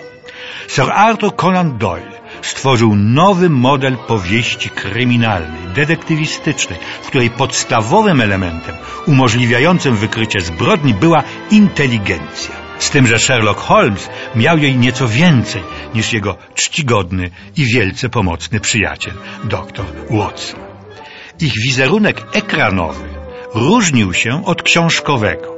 Sir 0.68 0.92
Arthur 0.92 1.36
Conan 1.36 1.78
Doyle 1.78 2.16
stworzył 2.42 2.96
nowy 2.96 3.50
model 3.50 3.98
powieści 3.98 4.70
kryminalnej, 4.70 5.74
detektywistycznej, 5.76 6.80
w 7.02 7.08
której 7.08 7.30
podstawowym 7.30 8.22
elementem 8.22 8.76
umożliwiającym 9.08 9.96
wykrycie 9.96 10.42
zbrodni 10.42 10.94
była 10.94 11.24
inteligencja. 11.52 12.56
Z 12.80 12.90
tym, 12.90 13.08
że 13.08 13.20
Sherlock 13.20 13.60
Holmes 13.60 14.10
miał 14.36 14.58
jej 14.58 14.78
nieco 14.78 15.08
więcej 15.08 15.64
niż 15.94 16.14
jego 16.14 16.38
czcigodny 16.56 17.30
i 17.58 17.66
wielce 17.66 18.10
pomocny 18.10 18.60
przyjaciel, 18.60 19.14
dr 19.44 19.86
Watson. 20.10 20.60
Ich 21.40 21.54
wizerunek 21.66 22.24
ekranowy 22.34 23.15
różnił 23.56 24.14
się 24.14 24.46
od 24.46 24.64
książkowego. 24.64 25.56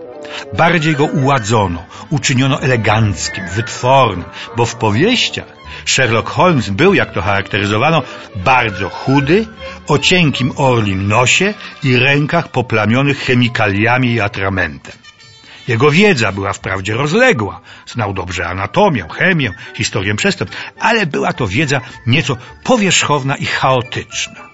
Bardziej 0.57 0.95
go 0.95 1.05
uładzono, 1.05 1.85
uczyniono 2.09 2.61
eleganckim, 2.61 3.43
wytwornym, 3.55 4.25
bo 4.57 4.65
w 4.65 4.75
powieściach 4.75 5.57
Sherlock 5.85 6.29
Holmes 6.29 6.69
był, 6.69 6.93
jak 6.93 7.13
to 7.13 7.21
charakteryzowano, 7.21 8.03
bardzo 8.35 8.89
chudy, 8.89 9.47
o 9.87 9.97
cienkim 9.97 10.51
orlim 10.55 11.07
nosie 11.07 11.53
i 11.83 11.97
rękach 11.97 12.51
poplamionych 12.51 13.19
chemikaliami 13.19 14.13
i 14.13 14.21
atramentem. 14.21 14.95
Jego 15.67 15.91
wiedza 15.91 16.31
była 16.31 16.53
wprawdzie 16.53 16.93
rozległa, 16.93 17.61
znał 17.87 18.13
dobrze 18.13 18.47
anatomię, 18.47 19.05
chemię, 19.13 19.53
historię 19.73 20.15
przestępstw, 20.15 20.71
ale 20.79 21.05
była 21.05 21.33
to 21.33 21.47
wiedza 21.47 21.81
nieco 22.05 22.37
powierzchowna 22.63 23.35
i 23.35 23.45
chaotyczna. 23.45 24.49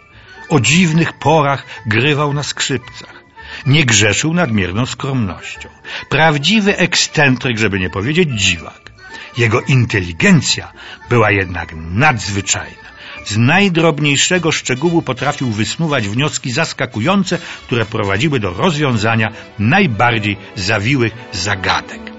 O 0.50 0.60
dziwnych 0.60 1.14
porach 1.14 1.66
grywał 1.86 2.34
na 2.34 2.44
skrzypcach. 2.44 3.23
Nie 3.66 3.86
grzeszył 3.86 4.34
nadmierną 4.34 4.86
skromnością. 4.86 5.70
Prawdziwy 6.10 6.78
ekscentryk, 6.78 7.58
żeby 7.58 7.80
nie 7.80 7.90
powiedzieć 7.90 8.30
dziwak. 8.42 8.92
Jego 9.38 9.62
inteligencja 9.62 10.72
była 11.10 11.32
jednak 11.32 11.74
nadzwyczajna. 11.76 12.84
Z 13.26 13.38
najdrobniejszego 13.38 14.52
szczegółu 14.52 15.02
potrafił 15.02 15.52
wysnuwać 15.52 16.08
wnioski 16.08 16.52
zaskakujące, 16.52 17.38
które 17.66 17.86
prowadziły 17.86 18.40
do 18.40 18.54
rozwiązania 18.54 19.32
najbardziej 19.60 20.38
zawiłych 20.56 21.14
zagadek. 21.32 22.13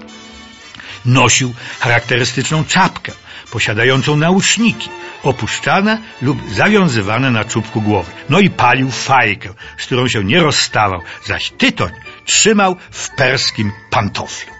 Nosił 1.05 1.53
charakterystyczną 1.79 2.65
czapkę, 2.65 3.11
posiadającą 3.51 4.15
nauszniki, 4.15 4.89
opuszczane 5.23 5.97
lub 6.21 6.37
zawiązywane 6.53 7.31
na 7.31 7.45
czubku 7.45 7.81
głowy. 7.81 8.11
No 8.29 8.39
i 8.39 8.49
palił 8.49 8.91
fajkę, 8.91 9.49
z 9.77 9.85
którą 9.85 10.07
się 10.07 10.23
nie 10.23 10.39
rozstawał, 10.39 11.01
zaś 11.25 11.49
tytoń 11.49 11.91
trzymał 12.25 12.75
w 12.91 13.09
perskim 13.09 13.71
pantoflu. 13.89 14.53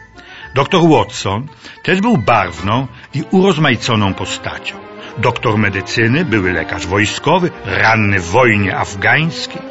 Doktor 0.56 0.90
Watson 0.90 1.48
też 1.84 2.02
był 2.02 2.18
barwną 2.18 2.88
i 3.14 3.24
urozmaiconą 3.32 4.14
postacią. 4.14 4.76
Doktor 5.18 5.58
medycyny, 5.58 6.26
były 6.26 6.54
lekarz 6.54 6.88
wojskowy, 6.88 7.52
ranny 7.66 8.20
w 8.20 8.30
wojnie 8.30 8.78
afgańskiej. 8.78 9.62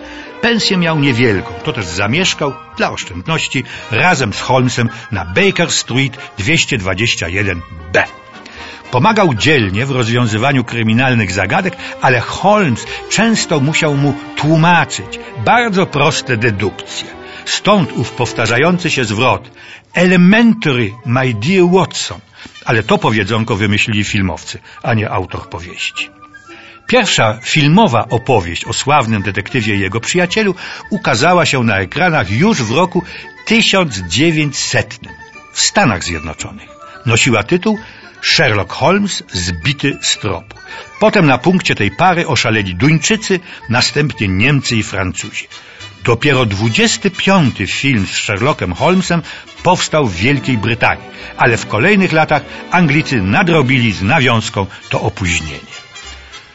Pensję 0.44 0.76
miał 0.76 1.00
niewielką, 1.00 1.54
to 1.64 1.72
też 1.72 1.86
zamieszkał 1.86 2.52
dla 2.76 2.90
oszczędności 2.90 3.64
razem 3.90 4.32
z 4.32 4.40
Holmesem 4.40 4.88
na 5.12 5.24
Baker 5.24 5.72
Street 5.72 6.18
221B. 6.38 8.02
Pomagał 8.90 9.34
dzielnie 9.34 9.86
w 9.86 9.90
rozwiązywaniu 9.90 10.64
kryminalnych 10.64 11.32
zagadek, 11.32 11.76
ale 12.00 12.20
Holmes 12.20 12.86
często 13.10 13.60
musiał 13.60 13.96
mu 13.96 14.14
tłumaczyć 14.36 15.20
bardzo 15.44 15.86
proste 15.86 16.36
dedukcje. 16.36 17.08
Stąd 17.44 17.92
ów 17.92 18.12
powtarzający 18.12 18.90
się 18.90 19.04
zwrot 19.04 19.50
Elementary, 19.94 20.92
my 21.06 21.34
dear 21.34 21.70
Watson. 21.72 22.20
Ale 22.64 22.82
to 22.82 22.98
powiedzonko 22.98 23.56
wymyślili 23.56 24.04
filmowcy, 24.04 24.58
a 24.82 24.94
nie 24.94 25.10
autor 25.10 25.48
powieści. 25.48 26.10
Pierwsza 26.86 27.38
filmowa 27.42 28.08
opowieść 28.08 28.64
o 28.64 28.72
sławnym 28.72 29.22
detektywie 29.22 29.76
i 29.76 29.80
jego 29.80 30.00
przyjacielu 30.00 30.54
ukazała 30.90 31.46
się 31.46 31.64
na 31.64 31.78
ekranach 31.78 32.30
już 32.30 32.62
w 32.62 32.70
roku 32.70 33.02
1900 33.46 34.98
w 35.52 35.60
Stanach 35.60 36.04
Zjednoczonych. 36.04 36.68
Nosiła 37.06 37.42
tytuł 37.42 37.78
Sherlock 38.22 38.72
Holmes 38.72 39.22
zbity 39.32 39.98
z 40.02 40.18
tropu. 40.18 40.56
Potem 41.00 41.26
na 41.26 41.38
punkcie 41.38 41.74
tej 41.74 41.90
pary 41.90 42.26
oszaleli 42.26 42.74
Duńczycy, 42.74 43.40
następnie 43.68 44.28
Niemcy 44.28 44.76
i 44.76 44.82
Francuzi. 44.82 45.48
Dopiero 46.04 46.46
25 46.46 47.56
film 47.66 48.06
z 48.06 48.10
Sherlockiem 48.10 48.72
Holmesem 48.72 49.22
powstał 49.62 50.06
w 50.06 50.14
Wielkiej 50.14 50.58
Brytanii, 50.58 51.04
ale 51.36 51.56
w 51.56 51.66
kolejnych 51.66 52.12
latach 52.12 52.42
Anglicy 52.70 53.22
nadrobili 53.22 53.92
z 53.92 54.02
nawiązką 54.02 54.66
to 54.88 55.00
opóźnienie. 55.00 55.74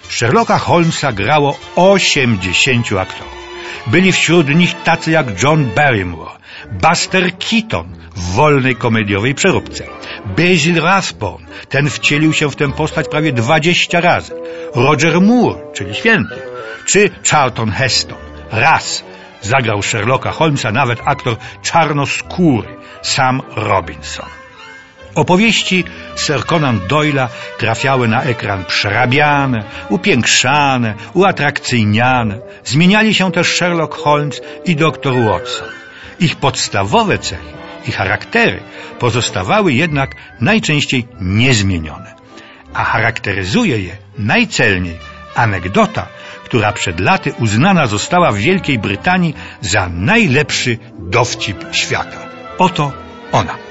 Sherlocka 0.09 0.57
Holmesa 0.57 1.11
grało 1.11 1.59
80 1.75 2.93
aktorów. 2.99 3.39
Byli 3.87 4.11
wśród 4.11 4.49
nich 4.49 4.83
tacy 4.83 5.11
jak 5.11 5.43
John 5.43 5.65
Barrymore, 5.75 6.31
Buster 6.71 7.37
Keaton 7.37 7.95
w 8.15 8.33
wolnej 8.33 8.75
komediowej 8.75 9.35
przeróbce, 9.35 9.83
Basil 10.25 10.81
Rathbone, 10.81 11.45
ten 11.69 11.89
wcielił 11.89 12.33
się 12.33 12.49
w 12.49 12.55
tę 12.55 12.71
postać 12.71 13.07
prawie 13.07 13.33
20 13.33 14.01
razy, 14.01 14.33
Roger 14.75 15.21
Moore, 15.21 15.59
czyli 15.73 15.95
święty, 15.95 16.41
czy 16.85 17.09
Charlton 17.31 17.71
Heston, 17.71 18.17
raz 18.51 19.03
zagrał 19.41 19.81
Sherlocka 19.81 20.31
Holmesa 20.31 20.71
nawet 20.71 20.99
aktor 21.05 21.35
czarnoskóry 21.61 22.67
Sam 23.01 23.41
Robinson. 23.55 24.38
Opowieści 25.15 25.83
Sir 26.15 26.45
Conan 26.45 26.79
Doyle'a 26.79 27.27
trafiały 27.57 28.07
na 28.07 28.23
ekran 28.23 28.65
przerabiane, 28.65 29.63
upiększane, 29.89 30.95
uatrakcyjniane. 31.13 32.39
Zmieniali 32.65 33.13
się 33.13 33.31
też 33.31 33.47
Sherlock 33.47 33.93
Holmes 33.93 34.41
i 34.65 34.75
dr 34.75 35.13
Watson. 35.13 35.67
Ich 36.19 36.35
podstawowe 36.35 37.17
cechy 37.17 37.53
i 37.87 37.91
charaktery 37.91 38.59
pozostawały 38.99 39.73
jednak 39.73 40.15
najczęściej 40.41 41.07
niezmienione. 41.21 42.13
A 42.73 42.83
charakteryzuje 42.83 43.79
je 43.79 43.97
najcelniej 44.17 44.97
anegdota, 45.35 46.07
która 46.45 46.71
przed 46.71 46.99
laty 46.99 47.33
uznana 47.39 47.87
została 47.87 48.31
w 48.31 48.37
Wielkiej 48.37 48.79
Brytanii 48.79 49.35
za 49.61 49.89
najlepszy 49.89 50.77
dowcip 50.99 51.65
świata. 51.71 52.17
Oto 52.57 52.91
ona. 53.31 53.68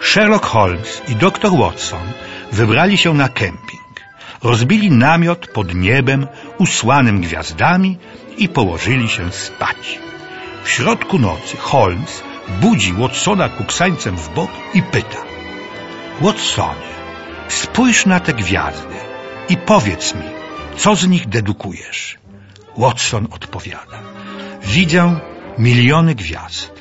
Sherlock 0.00 0.46
Holmes 0.46 1.02
i 1.08 1.14
dr 1.16 1.50
Watson 1.50 2.12
wybrali 2.52 2.98
się 2.98 3.14
na 3.14 3.28
kemping. 3.28 4.00
Rozbili 4.42 4.90
namiot 4.90 5.46
pod 5.46 5.74
niebem 5.74 6.26
usłanym 6.58 7.20
gwiazdami 7.20 7.98
i 8.36 8.48
położyli 8.48 9.08
się 9.08 9.32
spać. 9.32 9.98
W 10.64 10.68
środku 10.70 11.18
nocy 11.18 11.56
Holmes 11.56 12.22
budzi 12.60 12.92
Watsona 12.92 13.48
kuksańcem 13.48 14.16
w 14.16 14.34
bok 14.34 14.50
i 14.74 14.82
pyta 14.82 15.22
Watsonie, 16.20 16.88
spójrz 17.48 18.06
na 18.06 18.20
te 18.20 18.32
gwiazdy 18.32 18.94
i 19.48 19.56
powiedz 19.56 20.14
mi, 20.14 20.24
co 20.76 20.96
z 20.96 21.06
nich 21.06 21.28
dedukujesz? 21.28 22.18
Watson 22.76 23.28
odpowiada 23.30 23.98
Widzę 24.62 25.20
miliony 25.58 26.14
gwiazd. 26.14 26.77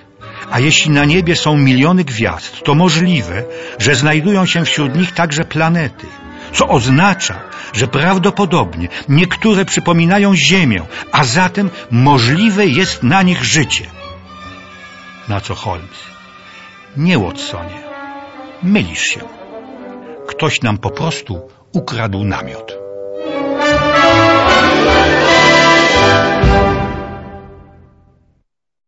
A 0.51 0.59
jeśli 0.59 0.91
na 0.91 1.05
niebie 1.05 1.35
są 1.35 1.57
miliony 1.57 2.03
gwiazd, 2.03 2.63
to 2.63 2.75
możliwe, 2.75 3.43
że 3.79 3.95
znajdują 3.95 4.45
się 4.45 4.65
wśród 4.65 4.95
nich 4.95 5.11
także 5.11 5.43
planety. 5.45 6.07
co 6.53 6.67
oznacza, 6.67 7.35
że 7.73 7.87
prawdopodobnie 7.87 8.87
niektóre 9.09 9.65
przypominają 9.65 10.35
Ziemię, 10.35 10.81
a 11.11 11.23
zatem 11.23 11.69
możliwe 11.91 12.65
jest 12.65 13.03
na 13.03 13.21
nich 13.21 13.43
życie. 13.43 13.85
Na 15.27 15.41
co 15.41 15.55
Holmes? 15.55 15.99
Nie, 16.97 17.19
Watsonie. 17.19 17.79
Mylisz 18.63 19.03
się. 19.03 19.19
Ktoś 20.27 20.61
nam 20.61 20.77
po 20.77 20.89
prostu 20.89 21.49
ukradł 21.73 22.23
namiot. 22.23 22.86